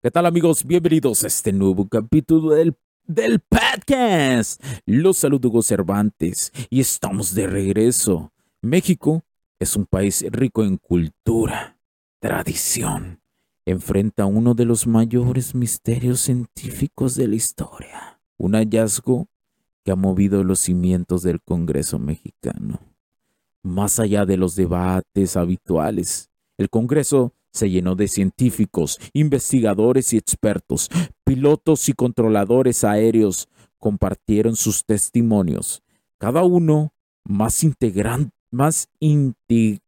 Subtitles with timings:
[0.00, 0.64] ¿Qué tal amigos?
[0.64, 4.62] Bienvenidos a este nuevo capítulo del, del podcast.
[4.86, 8.32] Los saludo Hugo Cervantes y estamos de regreso.
[8.62, 9.24] México
[9.58, 11.80] es un país rico en cultura,
[12.20, 13.20] tradición.
[13.66, 18.20] Enfrenta uno de los mayores misterios científicos de la historia.
[18.36, 19.26] Un hallazgo
[19.84, 22.78] que ha movido los cimientos del Congreso mexicano.
[23.64, 30.90] Más allá de los debates habituales, el Congreso se llenó de científicos, investigadores y expertos,
[31.24, 35.82] pilotos y controladores aéreos compartieron sus testimonios,
[36.18, 36.92] cada uno
[37.24, 37.64] más,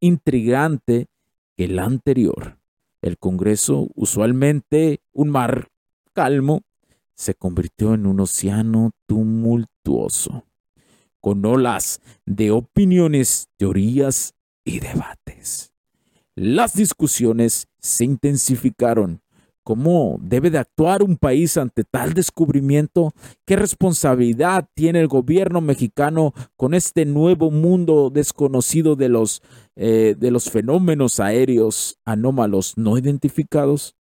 [0.00, 1.06] intrigante
[1.56, 2.58] que el anterior.
[3.02, 5.68] El Congreso, usualmente un mar
[6.12, 6.62] calmo,
[7.14, 10.44] se convirtió en un océano tumultuoso,
[11.20, 14.34] con olas de opiniones, teorías
[14.64, 15.15] y debates.
[16.38, 19.22] Las discusiones se intensificaron.
[19.62, 23.14] ¿Cómo debe de actuar un país ante tal descubrimiento?
[23.46, 29.40] ¿Qué responsabilidad tiene el gobierno mexicano con este nuevo mundo desconocido de los,
[29.76, 33.96] eh, de los fenómenos aéreos anómalos no identificados?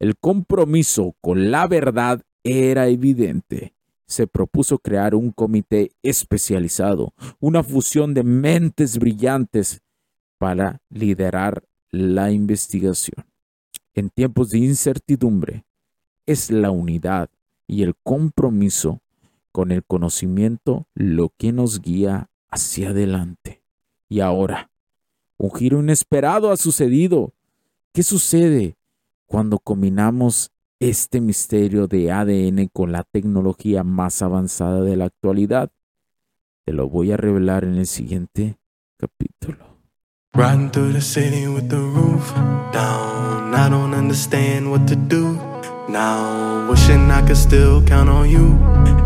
[0.00, 3.72] El compromiso con la verdad era evidente.
[4.04, 9.80] Se propuso crear un comité especializado, una fusión de mentes brillantes
[10.38, 13.26] para liderar la investigación.
[13.94, 15.64] En tiempos de incertidumbre,
[16.26, 17.30] es la unidad
[17.66, 19.00] y el compromiso
[19.50, 23.62] con el conocimiento lo que nos guía hacia adelante.
[24.08, 24.70] Y ahora,
[25.36, 27.32] un giro inesperado ha sucedido.
[27.92, 28.76] ¿Qué sucede
[29.26, 30.50] cuando combinamos
[30.80, 35.70] este misterio de ADN con la tecnología más avanzada de la actualidad?
[36.64, 38.58] Te lo voy a revelar en el siguiente
[38.98, 39.77] capítulo.
[40.34, 42.32] Riding through the city with the roof
[42.72, 43.54] down.
[43.54, 45.32] I don't understand what to do
[45.88, 46.68] now.
[46.70, 48.56] Wishing I could still count on you.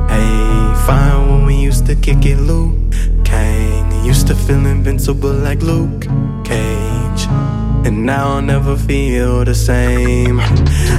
[0.09, 2.77] Hey, fine when we used to kick it, Luke.
[3.25, 6.03] Kang used to feel invincible like Luke
[6.45, 7.27] Cage.
[7.87, 10.39] And now I'll never feel the same.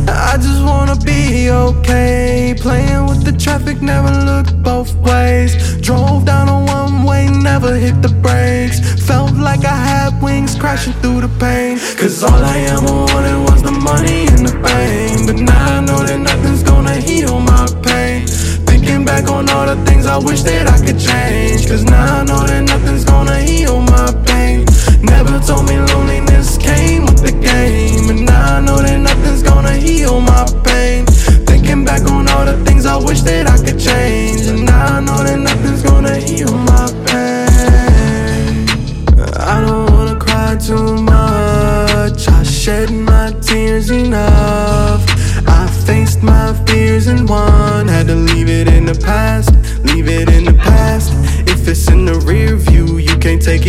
[0.08, 2.56] I just wanna be okay.
[2.58, 5.78] Playing with the traffic, never looked both ways.
[5.82, 8.80] Drove down a one way, never hit the brakes.
[10.58, 11.78] Crashing through the pain.
[11.98, 14.53] Cause all I ever wanted was the money and the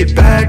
[0.04, 0.48] it back.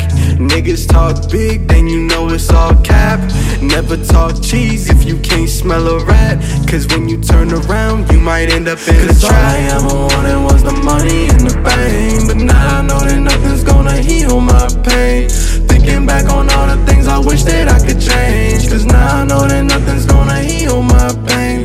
[0.52, 3.20] Niggas talk big, then you know it's all cap.
[3.62, 6.38] Never talk cheese if you can't smell a rat.
[6.70, 9.34] Cause when you turn around, you might end up in Cause a trap.
[9.34, 12.28] All I ever wanted was the money and the fame.
[12.28, 15.30] But now I know that nothing's gonna heal my pain.
[15.70, 18.70] Thinking back on all the things I wish that I could change.
[18.70, 21.65] Cause now I know that nothing's gonna heal my pain.